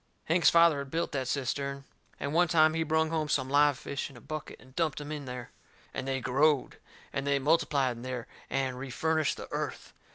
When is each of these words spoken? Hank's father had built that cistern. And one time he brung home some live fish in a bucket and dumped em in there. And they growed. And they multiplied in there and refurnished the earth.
Hank's 0.25 0.49
father 0.49 0.79
had 0.79 0.89
built 0.89 1.11
that 1.11 1.27
cistern. 1.27 1.83
And 2.19 2.33
one 2.33 2.47
time 2.47 2.73
he 2.73 2.81
brung 2.81 3.11
home 3.11 3.29
some 3.29 3.51
live 3.51 3.77
fish 3.77 4.09
in 4.09 4.17
a 4.17 4.19
bucket 4.19 4.59
and 4.59 4.75
dumped 4.75 4.99
em 4.99 5.11
in 5.11 5.25
there. 5.25 5.51
And 5.93 6.07
they 6.07 6.19
growed. 6.19 6.77
And 7.13 7.27
they 7.27 7.37
multiplied 7.37 7.97
in 7.97 8.01
there 8.01 8.25
and 8.49 8.79
refurnished 8.79 9.37
the 9.37 9.47
earth. 9.51 9.93